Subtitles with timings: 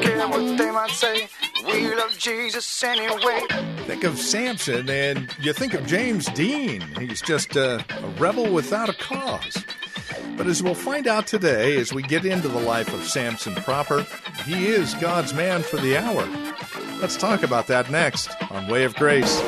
[0.00, 1.28] care what they might say.
[1.64, 3.40] We love Jesus anyway.
[3.86, 6.80] Think of Samson and you think of James Dean.
[6.98, 9.64] He's just a, a rebel without a cause.
[10.36, 14.06] But as we'll find out today, as we get into the life of Samson proper,
[14.44, 16.28] he is God's man for the hour.
[17.00, 19.40] Let's talk about that next on Way of Grace.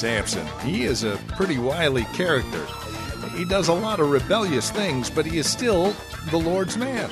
[0.00, 2.66] Samson, he is a pretty wily character.
[3.36, 5.94] He does a lot of rebellious things, but he is still
[6.30, 7.10] the Lord's man.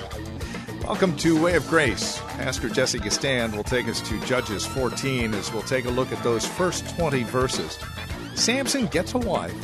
[0.85, 2.17] Welcome to Way of Grace.
[2.39, 6.23] Pastor Jesse Gistand will take us to Judges 14 as we'll take a look at
[6.23, 7.79] those first 20 verses.
[8.35, 9.55] Samson gets a wife,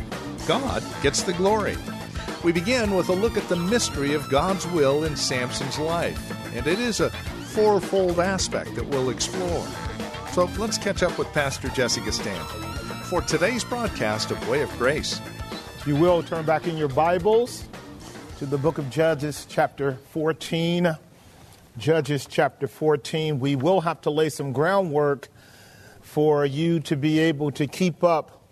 [0.46, 1.78] God gets the glory.
[2.42, 6.66] We begin with a look at the mystery of God's will in Samson's life, and
[6.66, 9.66] it is a fourfold aspect that we'll explore.
[10.32, 12.73] So let's catch up with Pastor Jesse Gistand
[13.04, 15.20] for today's broadcast of Way of Grace.
[15.84, 17.68] You will, turn back in your Bibles
[18.38, 20.96] to the book of Judges, chapter 14.
[21.76, 23.40] Judges, chapter 14.
[23.40, 25.28] We will have to lay some groundwork
[26.00, 28.42] for you to be able to keep up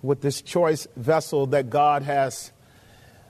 [0.00, 2.50] with this choice vessel that God has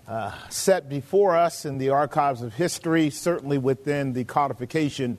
[0.06, 5.18] uh, set before us in the archives of history, certainly within the codification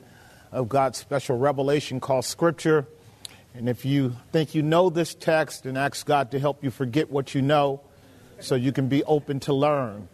[0.54, 2.88] of God's special revelation called Scripture.
[3.56, 7.12] And if you think you know this text, and ask God to help you forget
[7.12, 7.82] what you know
[8.40, 10.08] so you can be open to learn.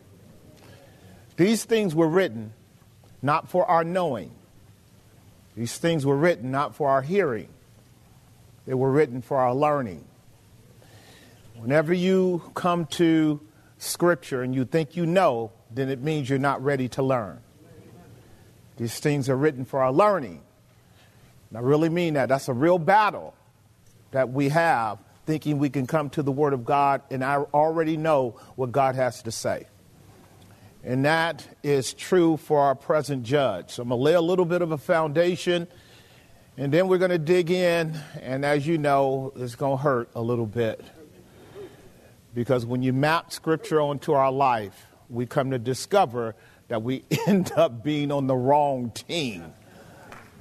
[1.38, 2.54] These things were written
[3.22, 4.32] not for our knowing.
[5.56, 7.50] These things were written not for our hearing.
[8.66, 10.06] They were written for our learning.
[11.56, 13.42] Whenever you come to
[13.78, 17.40] Scripture and you think you know, then it means you're not ready to learn.
[18.78, 20.42] These things are written for our learning.
[21.50, 22.30] And I really mean that.
[22.30, 23.36] That's a real battle
[24.12, 27.98] that we have thinking we can come to the Word of God and I already
[27.98, 29.68] know what God has to say.
[30.84, 33.72] And that is true for our present judge.
[33.72, 35.68] So I'm going to lay a little bit of a foundation
[36.58, 37.98] and then we're going to dig in.
[38.22, 40.84] And as you know, it's going to hurt a little bit.
[42.34, 46.36] Because when you map Scripture onto our life, we come to discover
[46.68, 49.54] that we end up being on the wrong team,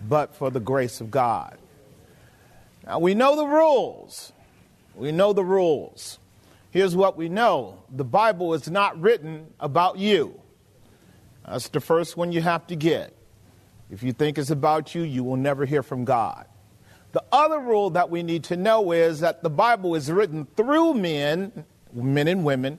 [0.07, 1.57] but for the grace of God.
[2.87, 4.33] Now, we know the rules.
[4.95, 6.19] We know the rules.
[6.71, 10.41] Here's what we know the Bible is not written about you.
[11.47, 13.15] That's the first one you have to get.
[13.91, 16.47] If you think it's about you, you will never hear from God.
[17.13, 20.95] The other rule that we need to know is that the Bible is written through
[20.95, 22.79] men, men and women,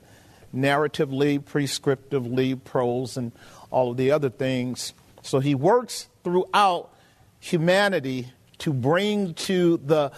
[0.54, 3.32] narratively, prescriptively, prose, and
[3.72, 4.94] all of the other things.
[5.24, 6.94] So he works throughout
[7.40, 10.12] humanity to bring to the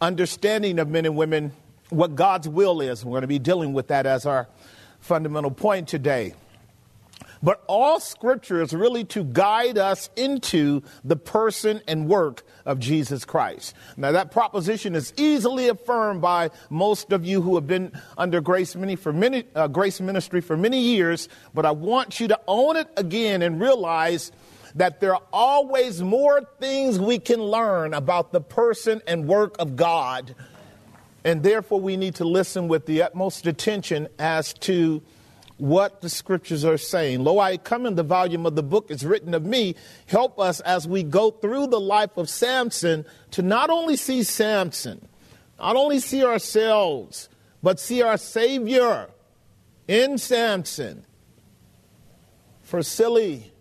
[0.00, 1.52] understanding of men and women
[1.88, 3.04] what God's will is.
[3.04, 4.48] We're going to be dealing with that as our
[5.00, 6.34] fundamental point today.
[7.42, 13.24] But all scripture is really to guide us into the person and work of Jesus
[13.24, 13.74] Christ.
[13.96, 18.72] Now, that proposition is easily affirmed by most of you who have been under grace,
[18.98, 22.88] for many, uh, grace ministry for many years, but I want you to own it
[22.96, 24.32] again and realize
[24.76, 29.74] that there are always more things we can learn about the person and work of
[29.74, 30.34] God.
[31.24, 35.02] And therefore, we need to listen with the utmost attention as to
[35.56, 37.24] what the scriptures are saying.
[37.24, 39.74] Lo, I come in the volume of the book is written of me.
[40.06, 45.08] Help us as we go through the life of Samson to not only see Samson,
[45.58, 47.30] not only see ourselves,
[47.62, 49.08] but see our Savior
[49.88, 51.06] in Samson.
[52.62, 53.52] For silly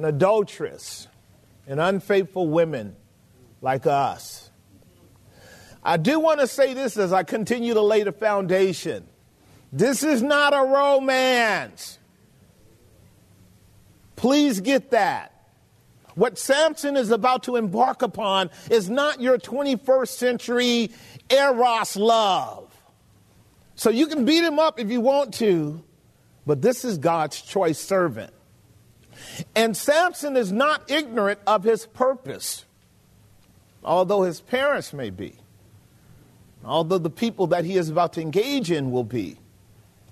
[0.00, 1.08] and adulteress
[1.66, 2.96] and unfaithful women
[3.60, 4.50] like us.
[5.84, 9.06] I do want to say this as I continue to lay the foundation.
[9.70, 11.98] This is not a romance.
[14.16, 15.34] Please get that.
[16.14, 20.90] What Samson is about to embark upon is not your 21st century
[21.28, 22.74] Eros love.
[23.74, 25.84] So you can beat him up if you want to,
[26.46, 28.32] but this is God's choice servant.
[29.54, 32.64] And Samson is not ignorant of his purpose,
[33.84, 35.36] although his parents may be,
[36.64, 39.38] although the people that he is about to engage in will be.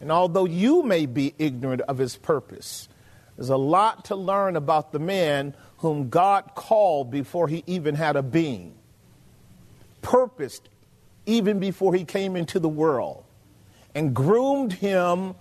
[0.01, 2.89] And although you may be ignorant of his purpose,
[3.37, 8.17] there's a lot to learn about the man whom God called before he even had
[8.17, 8.75] a being,
[10.03, 10.69] purposed
[11.27, 13.25] even before he came into the world,
[13.95, 15.35] and groomed him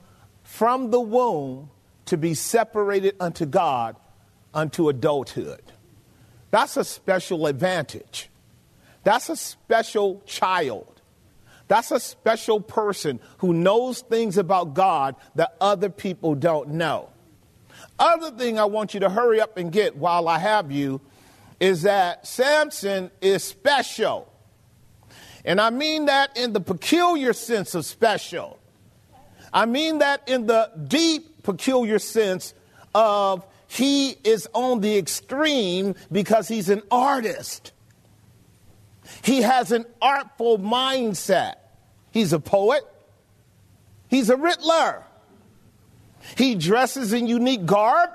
[0.43, 1.69] from the womb
[2.07, 3.95] to be separated unto God
[4.53, 5.61] unto adulthood.
[6.51, 8.29] That's a special advantage.
[9.03, 11.01] That's a special child.
[11.67, 17.09] That's a special person who knows things about God that other people don't know.
[17.99, 21.01] Other thing I want you to hurry up and get while I have you
[21.59, 24.31] is that Samson is special.
[25.43, 28.59] And I mean that in the peculiar sense of special.
[29.53, 32.53] I mean that in the deep, peculiar sense
[32.93, 37.71] of he is on the extreme because he's an artist.
[39.23, 41.55] He has an artful mindset.
[42.11, 42.83] He's a poet.
[44.09, 45.05] He's a riddler.
[46.37, 48.09] He dresses in unique garb.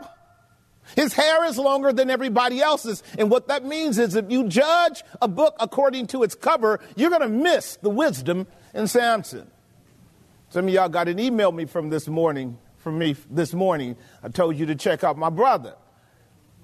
[0.95, 3.03] His hair is longer than everybody else's.
[3.17, 7.09] And what that means is if you judge a book according to its cover, you're
[7.09, 9.51] going to miss the wisdom in Samson.
[10.51, 13.97] Some of y'all got an email me from this morning, from me this morning.
[14.23, 15.75] I told you to check out my brother.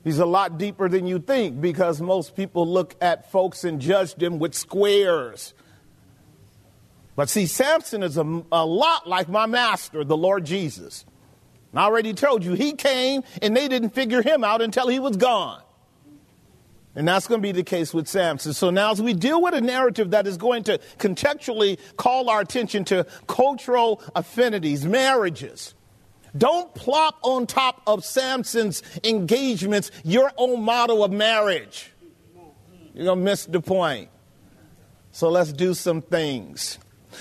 [0.05, 4.15] He's a lot deeper than you think because most people look at folks and judge
[4.15, 5.55] them with squares.
[7.17, 11.05] But see, Samson is a, a lot like my master, the Lord Jesus.
[11.75, 15.17] I already told you, he came and they didn't figure him out until he was
[15.17, 15.63] gone.
[16.95, 18.53] And that's going to be the case with Samson.
[18.53, 22.41] So now, as we deal with a narrative that is going to contextually call our
[22.41, 25.75] attention to cultural affinities, marriages,
[26.37, 31.91] don't plop on top of Samson's engagements your own model of marriage.
[32.95, 34.11] You're going to miss the point.
[35.13, 36.79] So let's do some things.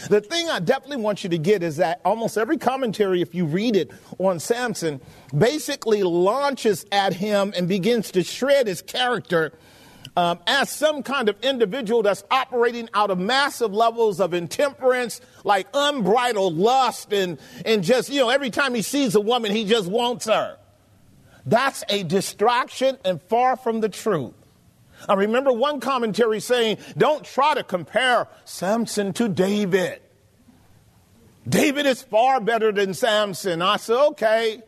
[0.09, 3.45] The thing I definitely want you to get is that almost every commentary, if you
[3.45, 5.01] read it on Samson,
[5.35, 9.53] basically launches at him and begins to shred his character
[10.17, 15.67] um, as some kind of individual that's operating out of massive levels of intemperance, like
[15.75, 19.87] unbridled lust, and, and just, you know, every time he sees a woman, he just
[19.87, 20.57] wants her.
[21.45, 24.33] That's a distraction and far from the truth.
[25.07, 30.01] I remember one commentary saying, don't try to compare Samson to David.
[31.47, 33.61] David is far better than Samson.
[33.61, 34.63] I said, okay.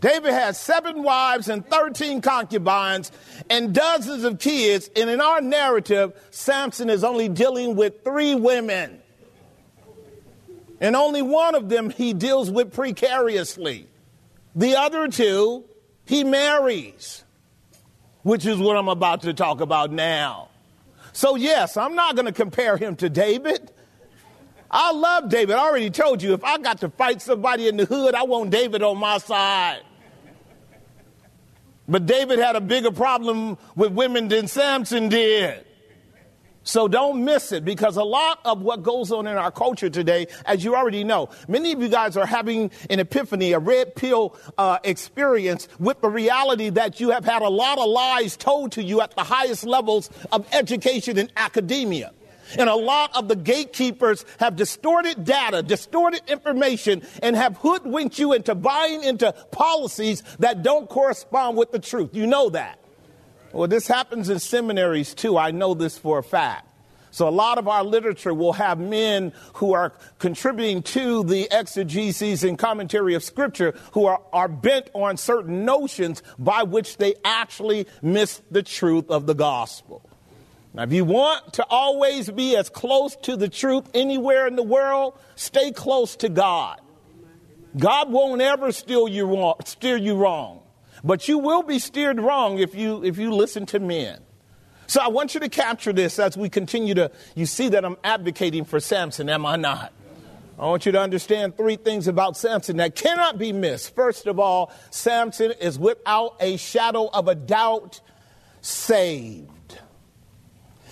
[0.00, 3.10] David had seven wives and 13 concubines
[3.50, 4.90] and dozens of kids.
[4.94, 9.00] And in our narrative, Samson is only dealing with three women.
[10.80, 13.88] And only one of them he deals with precariously.
[14.54, 15.64] The other two,
[16.04, 17.24] he marries
[18.28, 20.48] which is what I'm about to talk about now.
[21.14, 23.72] So, yes, I'm not going to compare him to David.
[24.70, 25.56] I love David.
[25.56, 28.50] I already told you if I got to fight somebody in the hood, I want
[28.50, 29.80] David on my side.
[31.88, 35.64] But David had a bigger problem with women than Samson did.
[36.68, 40.26] So don't miss it because a lot of what goes on in our culture today,
[40.44, 44.36] as you already know, many of you guys are having an epiphany, a red pill
[44.58, 48.82] uh, experience with the reality that you have had a lot of lies told to
[48.82, 52.12] you at the highest levels of education and academia.
[52.56, 58.32] And a lot of the gatekeepers have distorted data, distorted information, and have hoodwinked you
[58.32, 62.14] into buying into policies that don't correspond with the truth.
[62.14, 62.78] You know that.
[63.52, 65.38] Well, this happens in seminaries too.
[65.38, 66.68] I know this for a fact.
[67.10, 72.42] So, a lot of our literature will have men who are contributing to the exegesis
[72.42, 77.86] and commentary of Scripture who are, are bent on certain notions by which they actually
[78.02, 80.02] miss the truth of the gospel.
[80.74, 84.62] Now, if you want to always be as close to the truth anywhere in the
[84.62, 86.80] world, stay close to God.
[87.76, 89.54] God won't ever steer you wrong.
[89.64, 90.60] Steer you wrong.
[91.04, 94.20] But you will be steered wrong if you, if you listen to men.
[94.86, 97.96] So I want you to capture this as we continue to, you see that I'm
[98.02, 99.92] advocating for Samson, am I not?
[100.58, 103.94] I want you to understand three things about Samson that cannot be missed.
[103.94, 108.00] First of all, Samson is without a shadow of a doubt
[108.60, 109.50] saved.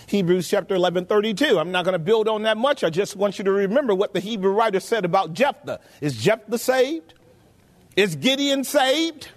[0.06, 1.58] Hebrews chapter 11, 32.
[1.58, 2.84] I'm not going to build on that much.
[2.84, 5.80] I just want you to remember what the Hebrew writer said about Jephthah.
[6.00, 7.14] Is Jephthah saved?
[7.96, 9.30] Is Gideon saved?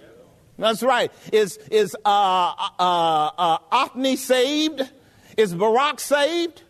[0.58, 1.10] That's right.
[1.32, 4.82] Is, is uh, uh, uh, Othni saved?
[5.36, 6.62] Is Barak saved?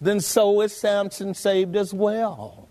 [0.00, 2.68] Then so is Samson saved as well.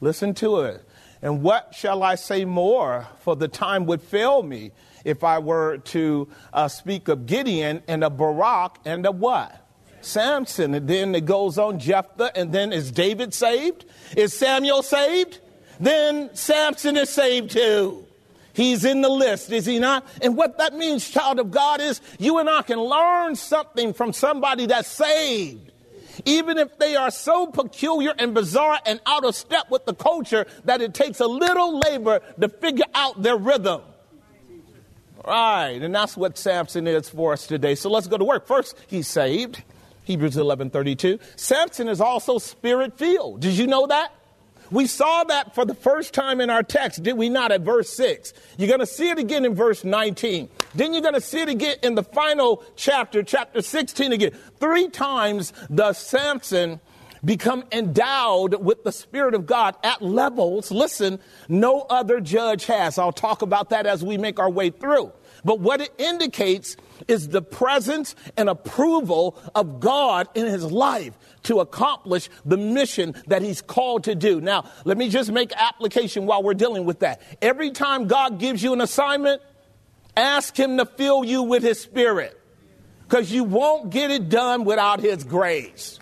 [0.00, 0.82] Listen to it.
[1.20, 3.06] And what shall I say more?
[3.20, 4.72] For the time would fail me
[5.04, 9.61] if I were to uh, speak of Gideon and of Barak and of what?
[10.04, 10.74] Samson.
[10.74, 12.36] And then it goes on Jephthah.
[12.36, 13.84] And then is David saved?
[14.16, 15.40] Is Samuel saved?
[15.80, 18.06] Then Samson is saved too.
[18.54, 20.06] He's in the list, is he not?
[20.20, 24.12] And what that means, child of God, is you and I can learn something from
[24.12, 25.72] somebody that's saved.
[26.24, 30.46] even if they are so peculiar and bizarre and out of step with the culture
[30.64, 33.82] that it takes a little labor to figure out their rhythm.
[35.24, 37.76] Right, and that's what Samson is for us today.
[37.76, 38.46] So let's go to work.
[38.46, 39.62] First, he's saved.
[40.04, 41.18] Hebrews 11:32.
[41.36, 43.40] Samson is also spirit filled.
[43.40, 44.12] Did you know that?
[44.70, 47.90] We saw that for the first time in our text, did we not, at verse
[47.90, 48.32] 6?
[48.56, 50.48] You're going to see it again in verse 19.
[50.74, 54.30] Then you're going to see it again in the final chapter, chapter 16 again.
[54.60, 56.80] Three times does Samson
[57.22, 62.98] become endowed with the Spirit of God at levels, listen, no other judge has.
[62.98, 65.12] I'll talk about that as we make our way through.
[65.44, 66.76] But what it indicates
[67.08, 73.42] is the presence and approval of God in his life to accomplish the mission that
[73.42, 74.40] he's called to do.
[74.40, 77.20] Now, let me just make application while we're dealing with that.
[77.40, 79.42] Every time God gives you an assignment,
[80.16, 82.38] ask him to fill you with his spirit
[83.02, 85.98] because you won't get it done without his grace.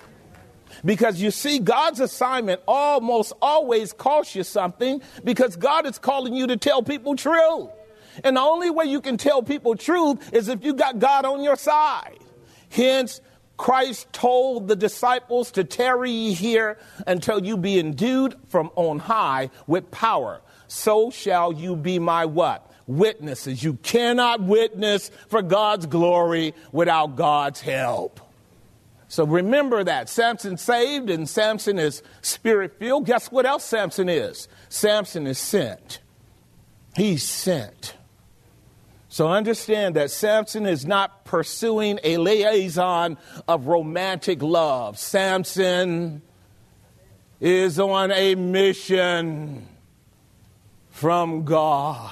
[0.84, 6.46] Because you see, God's assignment almost always costs you something because God is calling you
[6.46, 7.68] to tell people truth.
[8.24, 11.42] And the only way you can tell people truth is if you got God on
[11.42, 12.18] your side.
[12.70, 13.20] Hence,
[13.56, 19.90] Christ told the disciples to tarry here until you be endued from on high with
[19.90, 20.40] power.
[20.66, 22.72] So shall you be my what?
[22.86, 23.62] Witnesses.
[23.62, 28.20] You cannot witness for God's glory without God's help.
[29.08, 30.08] So remember that.
[30.08, 33.04] Samson saved and Samson is spirit filled.
[33.04, 34.48] Guess what else Samson is?
[34.68, 35.98] Samson is sent.
[36.96, 37.94] He's sent.
[39.12, 45.00] So understand that Samson is not pursuing a liaison of romantic love.
[45.00, 46.22] Samson
[47.40, 49.66] is on a mission
[50.90, 52.08] from God.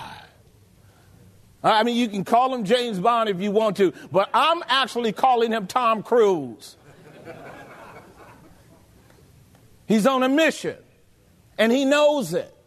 [1.63, 5.13] I mean, you can call him James Bond if you want to, but I'm actually
[5.13, 6.77] calling him Tom Cruise.
[9.87, 10.77] He's on a mission,
[11.59, 12.58] and he knows it.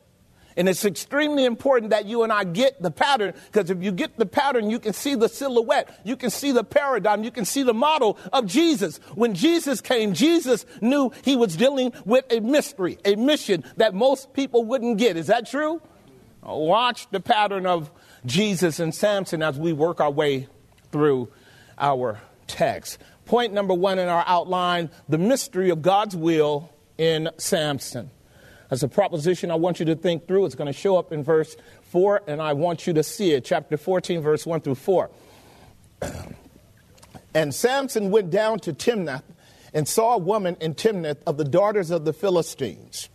[0.58, 4.18] And it's extremely important that you and I get the pattern because if you get
[4.18, 7.64] the pattern, you can see the silhouette, you can see the paradigm, you can see
[7.64, 8.98] the model of Jesus.
[9.16, 14.34] When Jesus came, Jesus knew he was dealing with a mystery, a mission that most
[14.34, 15.18] people wouldn't get.
[15.18, 15.82] Is that true?
[16.44, 17.92] Watch the pattern of
[18.26, 20.48] Jesus and Samson as we work our way
[20.92, 21.32] through
[21.78, 22.98] our text.
[23.26, 28.12] Point number one in our outline the mystery of God's will in Samson.
[28.72, 30.46] As a proposition I want you to think through.
[30.46, 31.58] It's going to show up in verse
[31.90, 33.44] 4, and I want you to see it.
[33.44, 35.12] Chapter 14, verse 1 through 4.
[37.34, 39.24] and Samson went down to Timnath
[39.74, 43.10] and saw a woman in Timnath of the daughters of the Philistines.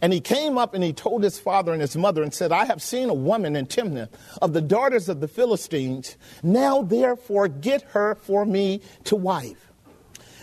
[0.00, 2.64] And he came up and he told his father and his mother and said, I
[2.64, 4.10] have seen a woman in Timnath
[4.40, 6.16] of the daughters of the Philistines.
[6.42, 9.72] Now therefore get her for me to wife.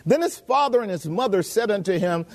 [0.05, 2.25] Then his father and his mother said unto him,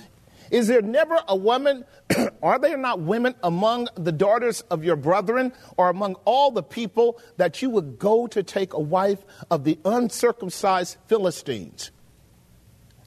[0.50, 1.84] is there never a woman,
[2.42, 7.20] are there not women among the daughters of your brethren or among all the people
[7.36, 11.90] that you would go to take a wife of the uncircumcised Philistines?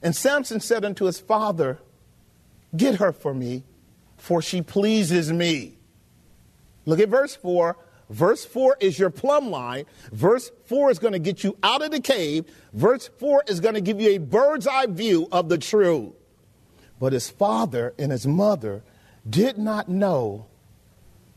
[0.02, 1.80] And Samson said unto his father,
[2.76, 3.64] Get her for me,
[4.18, 5.78] for she pleases me.
[6.86, 7.78] Look at verse 4.
[8.10, 9.86] Verse 4 is your plumb line.
[10.12, 12.46] Verse 4 is going to get you out of the cave.
[12.74, 16.14] Verse 4 is going to give you a bird's eye view of the truth.
[17.02, 18.84] But his father and his mother
[19.28, 20.46] did not know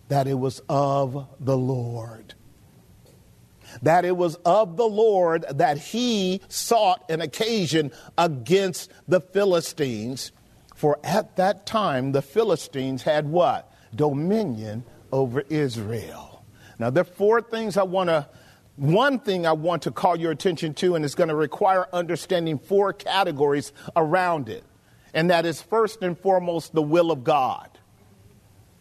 [0.09, 2.35] that it was of the Lord.
[3.81, 10.33] That it was of the Lord that he sought an occasion against the Philistines.
[10.75, 13.73] For at that time, the Philistines had what?
[13.95, 16.45] Dominion over Israel.
[16.79, 18.29] Now, there are four things I want to,
[18.77, 22.59] one thing I want to call your attention to, and it's going to require understanding
[22.59, 24.63] four categories around it
[25.15, 27.71] and that is first and foremost the will of God.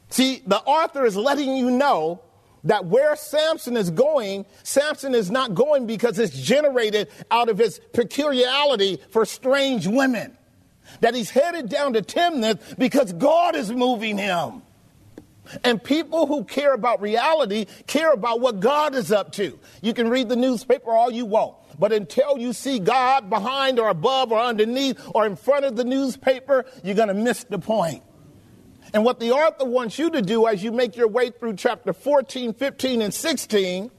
[0.10, 2.22] See, the author is letting you know
[2.66, 7.80] that where Samson is going, Samson is not going because it's generated out of his
[7.94, 10.38] peculiarity for strange women.
[11.02, 14.62] That he's headed down to Timnath because God is moving him.
[15.64, 19.60] And people who care about reality care about what God is up to.
[19.82, 21.56] You can read the newspaper all you want.
[21.80, 25.84] But until you see God behind or above or underneath or in front of the
[25.84, 28.04] newspaper, you're going to miss the point.
[28.94, 31.94] And what the author wants you to do as you make your way through chapter
[31.94, 33.92] 14, 15, and 16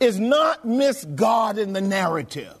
[0.00, 2.54] is not miss God in the narrative.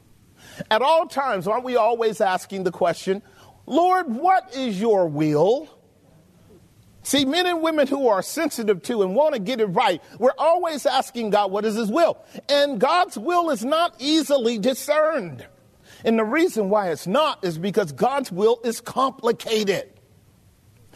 [0.70, 3.22] At all times, aren't we always asking the question,
[3.66, 5.68] Lord, what is your will?
[7.08, 10.34] See, men and women who are sensitive to and want to get it right, we're
[10.36, 12.18] always asking God, what is His will?
[12.50, 15.46] And God's will is not easily discerned.
[16.04, 19.90] And the reason why it's not is because God's will is complicated.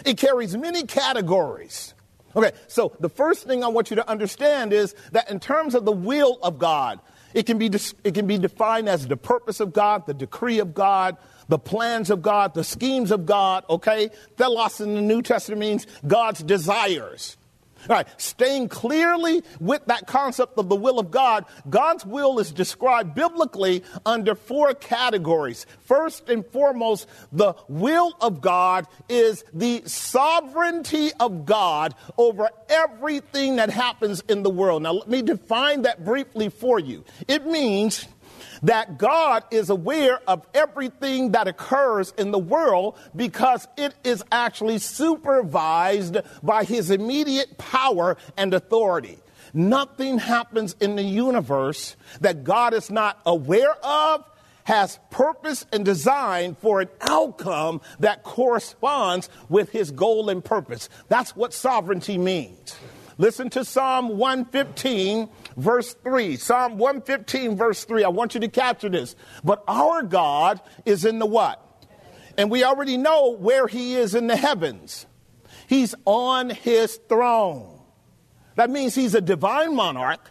[0.05, 1.95] It carries many categories.
[2.37, 5.87] Okay, so the first thing I want you to understand is that in terms of
[5.87, 7.01] the will of God,
[7.33, 7.71] it can be,
[8.05, 11.17] it can be defined as the purpose of God, the decree of God,
[11.53, 14.09] the plans of God, the schemes of God, okay?
[14.39, 17.37] Telos in the New Testament means God's desires.
[17.91, 22.53] All right, staying clearly with that concept of the will of God, God's will is
[22.53, 25.67] described biblically under four categories.
[25.81, 33.69] First and foremost, the will of God is the sovereignty of God over everything that
[33.69, 34.85] happens in the world.
[34.85, 37.05] Now, let me define that briefly for you.
[37.29, 38.09] It means
[38.63, 44.79] that God is aware of everything that occurs in the world because it is actually
[44.79, 49.19] supervised by his immediate power and authority.
[49.55, 54.25] Nothing happens in the universe that God is not aware of,
[54.65, 60.89] has purpose and design for an outcome that corresponds with his goal and purpose.
[61.09, 62.77] That's what sovereignty means.
[63.19, 66.37] Listen to Psalm 115, verse 3.
[66.37, 68.05] Psalm 115, verse 3.
[68.05, 69.15] I want you to capture this.
[69.45, 71.59] But our God is in the what?
[72.39, 75.07] And we already know where he is in the heavens.
[75.67, 77.81] He's on his throne.
[78.57, 80.31] That means he's a divine monarch.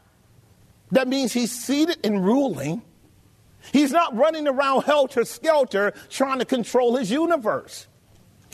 [0.91, 2.81] That means he's seated and ruling.
[3.71, 7.88] He's not running around helter skelter trying to control his universe.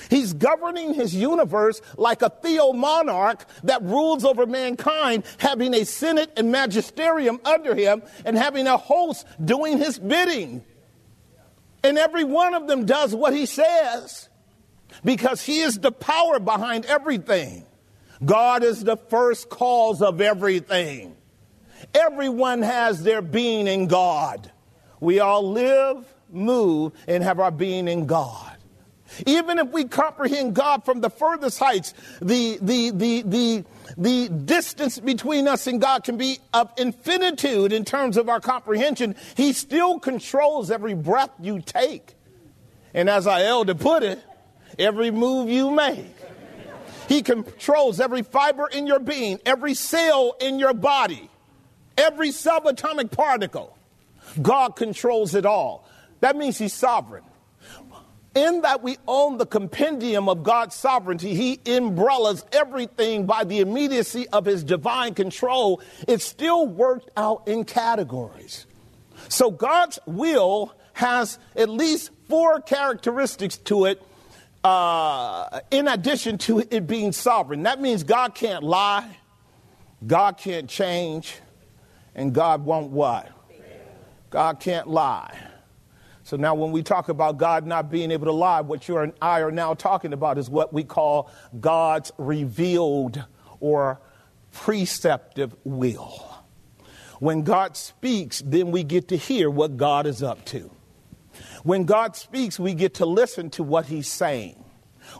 [0.10, 6.32] He's governing his universe like a theo monarch that rules over mankind, having a senate
[6.38, 10.64] and magisterium under him and having a host doing his bidding.
[11.84, 14.30] And every one of them does what he says
[15.04, 17.66] because he is the power behind everything.
[18.24, 21.16] God is the first cause of everything.
[21.94, 24.52] Everyone has their being in God.
[25.00, 28.57] We all live, move, and have our being in God.
[29.26, 33.66] Even if we comprehend God from the furthest heights, the, the, the, the,
[33.98, 39.16] the distance between us and God can be of infinitude in terms of our comprehension.
[39.36, 42.16] He still controls every breath you take.
[42.94, 44.22] And as our elder put it,
[44.78, 46.06] every move you make.
[47.08, 51.30] He controls every fiber in your being, every cell in your body,
[51.98, 53.78] every subatomic particle.
[54.42, 55.88] God controls it all.
[56.20, 57.24] That means He's sovereign
[58.38, 64.28] in that we own the compendium of God's sovereignty, He umbrellas everything by the immediacy
[64.30, 65.82] of His divine control.
[66.08, 68.68] It's still worked out in categories.
[69.28, 74.02] So God's will has at least four characteristics to it,
[74.64, 77.64] uh, in addition to it being sovereign.
[77.64, 79.18] That means God can't lie,
[80.06, 81.36] God can't change,
[82.14, 83.32] and God won't what?
[84.30, 85.36] God can't lie.
[86.28, 89.14] So now, when we talk about God not being able to lie, what you and
[89.22, 93.24] I are now talking about is what we call God's revealed
[93.62, 94.02] or
[94.52, 96.44] preceptive will.
[97.22, 100.70] When God speaks, then we get to hear what God is up to.
[101.64, 104.62] When God speaks, we get to listen to what He's saying.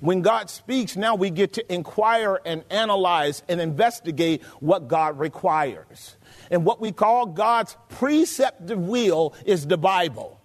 [0.02, 6.18] When God speaks, now we get to inquire and analyze and investigate what God requires.
[6.52, 10.37] And what we call God's preceptive will is the Bible.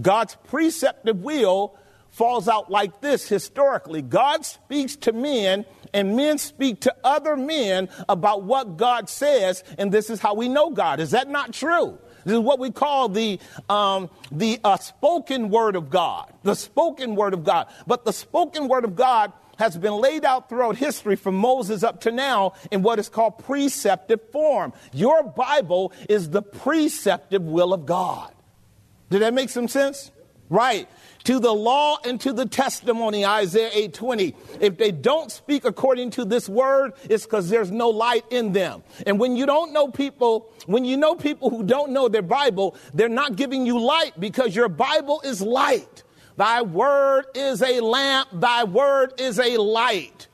[0.00, 1.76] God's preceptive will
[2.10, 7.88] falls out like this historically God speaks to men, and men speak to other men
[8.08, 11.00] about what God says, and this is how we know God.
[11.00, 11.98] Is that not true?
[12.24, 16.32] This is what we call the, um, the uh, spoken word of God.
[16.42, 17.66] The spoken word of God.
[17.86, 22.00] But the spoken word of God has been laid out throughout history from Moses up
[22.02, 24.72] to now in what is called preceptive form.
[24.92, 28.33] Your Bible is the preceptive will of God.
[29.14, 30.10] Did that make some sense?
[30.50, 30.88] Right.
[31.22, 34.34] To the law and to the testimony, Isaiah 8:20.
[34.58, 38.82] If they don't speak according to this word, it's because there's no light in them.
[39.06, 42.74] And when you don't know people, when you know people who don't know their Bible,
[42.92, 46.02] they're not giving you light because your Bible is light.
[46.36, 50.26] Thy word is a lamp, thy word is a light.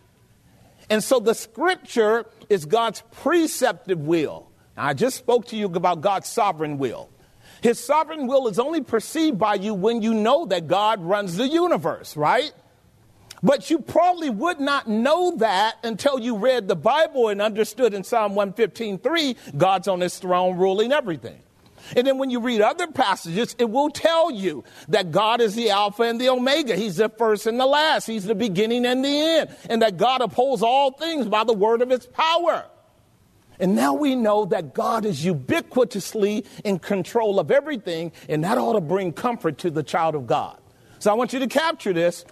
[0.88, 4.48] And so the scripture is God's preceptive will.
[4.74, 7.10] Now, I just spoke to you about God's sovereign will.
[7.62, 11.48] His sovereign will is only perceived by you when you know that God runs the
[11.48, 12.52] universe, right?
[13.42, 18.04] But you probably would not know that until you read the Bible and understood in
[18.04, 21.40] Psalm 115:3 God's on his throne ruling everything.
[21.96, 25.70] And then when you read other passages, it will tell you that God is the
[25.70, 26.76] Alpha and the Omega.
[26.76, 28.06] He's the first and the last.
[28.06, 29.56] He's the beginning and the end.
[29.68, 32.66] And that God upholds all things by the word of his power.
[33.60, 38.72] And now we know that God is ubiquitously in control of everything, and that ought
[38.72, 40.58] to bring comfort to the child of God.
[40.98, 42.24] So I want you to capture this.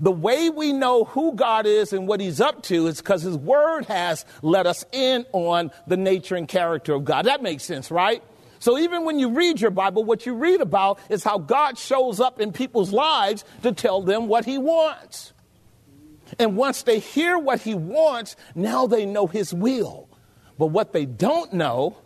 [0.00, 3.36] The way we know who God is and what He's up to is because His
[3.36, 7.26] Word has let us in on the nature and character of God.
[7.26, 8.22] That makes sense, right?
[8.58, 12.18] So even when you read your Bible, what you read about is how God shows
[12.18, 15.32] up in people's lives to tell them what He wants.
[16.38, 20.08] And once they hear what He wants, now they know His will.
[20.62, 21.96] But what they don't know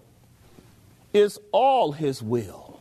[1.13, 2.81] is all His will.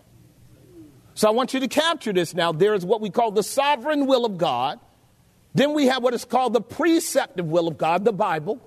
[1.16, 2.54] So I want you to capture this now.
[2.54, 4.80] There is what we call the sovereign will of God.
[5.54, 8.62] Then we have what is called the preceptive will of God, the Bible.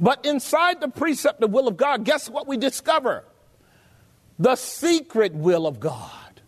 [0.00, 3.26] But inside the preceptive will of God, guess what we discover?
[4.38, 6.40] The secret will of God.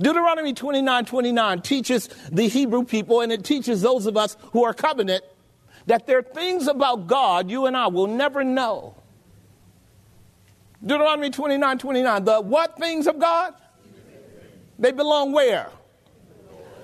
[0.00, 4.74] Deuteronomy 29 29 teaches the Hebrew people, and it teaches those of us who are
[4.74, 5.22] covenant,
[5.86, 8.96] that there are things about God you and I will never know.
[10.84, 12.24] Deuteronomy 29 29.
[12.24, 13.54] The what things of God?
[14.78, 15.70] They belong where?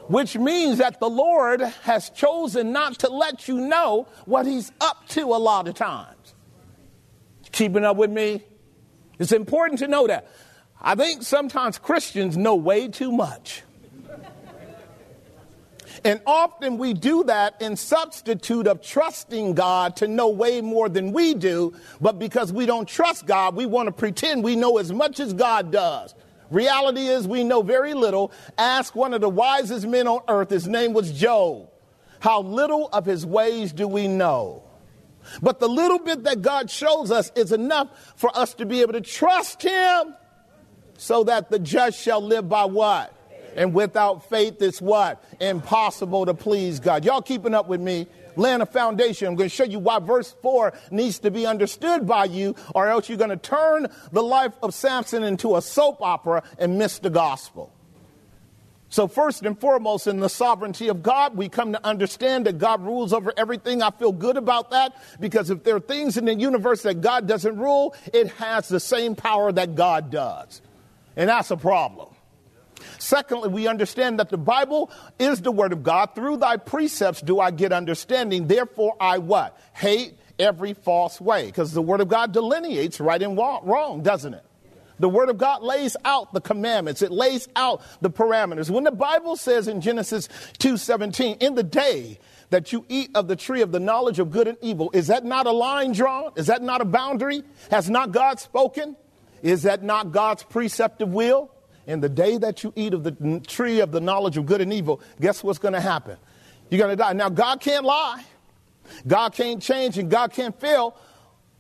[0.07, 5.07] Which means that the Lord has chosen not to let you know what He's up
[5.09, 6.35] to a lot of times.
[7.53, 8.45] Keeping up with me?
[9.19, 10.29] It's important to know that.
[10.81, 13.63] I think sometimes Christians know way too much.
[16.05, 21.13] And often we do that in substitute of trusting God to know way more than
[21.13, 24.93] we do, but because we don't trust God, we want to pretend we know as
[24.93, 26.15] much as God does.
[26.51, 28.33] Reality is we know very little.
[28.57, 31.69] Ask one of the wisest men on earth, his name was Job.
[32.21, 34.63] How little of his ways do we know?
[35.43, 38.95] But the little bit that God shows us is enough for us to be able
[38.95, 40.15] to trust him
[40.97, 43.15] so that the just shall live by what?
[43.57, 45.25] And without faith, it's what?
[45.41, 47.05] Impossible to please God.
[47.05, 48.07] Y'all keeping up with me?
[48.37, 49.27] Laying a foundation.
[49.27, 52.89] I'm going to show you why verse 4 needs to be understood by you, or
[52.89, 57.01] else you're going to turn the life of Samson into a soap opera and miss
[57.01, 57.73] the gospel.
[58.91, 62.81] So, first and foremost, in the sovereignty of God, we come to understand that God
[62.81, 63.83] rules over everything.
[63.83, 67.27] I feel good about that because if there are things in the universe that God
[67.27, 70.63] doesn't rule, it has the same power that God does.
[71.17, 72.09] And that's a problem.
[72.99, 76.15] Secondly, we understand that the Bible is the Word of God.
[76.15, 78.47] Through thy precepts do I get understanding.
[78.47, 79.59] Therefore, I what?
[79.75, 81.47] Hate every false way.
[81.47, 84.45] Because the Word of God delineates right and wrong, doesn't it?
[84.99, 87.03] The Word of God lays out the commandments.
[87.03, 88.69] It lays out the parameters.
[88.69, 92.19] When the Bible says in Genesis 2.17, in the day
[92.51, 95.25] that you eat of the tree of the knowledge of good and evil, is that
[95.25, 96.33] not a line drawn?
[96.37, 97.45] Is that not a boundary?
[97.71, 98.97] Has not God spoken?
[99.43, 101.51] Is that not God's preceptive will?
[101.89, 104.71] In the day that you eat of the tree of the knowledge of good and
[104.71, 106.19] evil, guess what's going to happen?
[106.69, 107.15] You're going to die.
[107.15, 108.23] Now, God can't lie.
[109.07, 110.99] God can't change and God can't fail.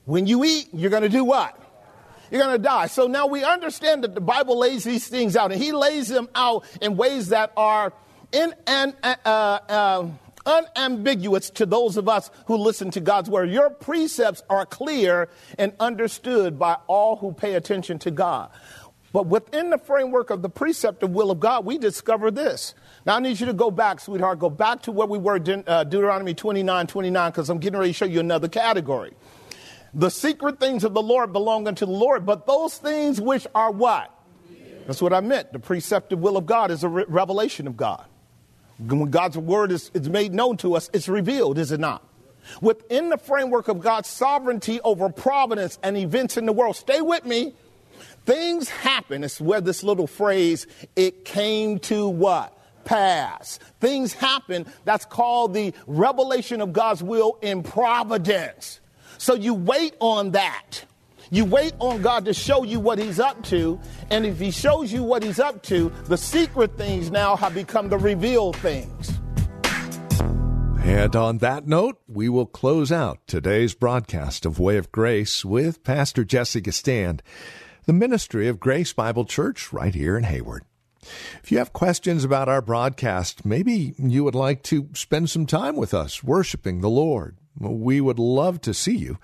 [0.05, 1.59] When you eat, you're going to do what?
[2.31, 2.89] You're going to die.
[2.89, 6.29] So now we understand that the Bible lays these things out, and He lays them
[6.35, 7.95] out in ways that are
[8.31, 10.09] in and uh, uh,
[10.45, 13.51] unambiguous to those of us who listen to God's word.
[13.51, 18.51] Your precepts are clear and understood by all who pay attention to God.
[19.13, 22.75] But within the framework of the preceptive will of God, we discover this.
[23.07, 24.39] Now, I need you to go back, sweetheart.
[24.39, 27.97] Go back to where we were, uh, Deuteronomy 29 29, because I'm getting ready to
[27.97, 29.15] show you another category.
[29.95, 33.71] The secret things of the Lord belong unto the Lord, but those things which are
[33.71, 34.15] what?
[34.87, 35.53] That's what I meant.
[35.53, 38.05] The preceptive will of God is a re- revelation of God.
[38.79, 42.07] When God's word is, is made known to us, it's revealed, is it not?
[42.61, 47.25] Within the framework of God's sovereignty over providence and events in the world, stay with
[47.25, 47.55] me.
[48.29, 49.25] Things happen.
[49.25, 52.55] It's where this little phrase, it came to what?
[52.85, 53.59] Pass.
[53.81, 54.67] Things happen.
[54.85, 58.81] That's called the revelation of God's will in providence.
[59.17, 60.85] So you wait on that.
[61.31, 63.81] You wait on God to show you what He's up to.
[64.11, 67.89] And if He shows you what He's up to, the secret things now have become
[67.89, 69.11] the revealed things.
[70.83, 75.83] And on that note, we will close out today's broadcast of Way of Grace with
[75.83, 77.21] Pastor Jesse Gistand,
[77.89, 80.63] the ministry of Grace Bible Church right here in Hayward.
[81.43, 85.75] If you have questions about our broadcast, maybe you would like to spend some time
[85.75, 89.19] with us worshiping the Lord, we would love to see you.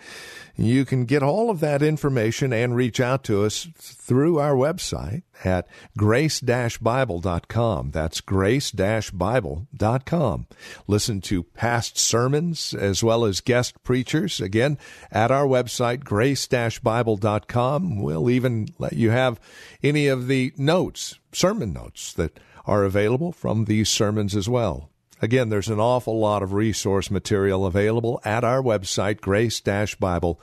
[0.57, 5.25] You can get all of that information and reach out to us through our website
[5.43, 5.67] at
[5.99, 7.91] grace-bible.com.
[7.91, 10.47] That's grace-bible.com.
[10.87, 14.79] Listen to past sermons as well as guest preachers again
[15.11, 18.01] at our website grace-bible.com.
[18.01, 19.41] We'll even let you have
[19.83, 24.89] any of the notes, sermon notes that are available from these sermons as well.
[25.23, 30.39] Again, there's an awful lot of resource material available at our website, grace-bible.com.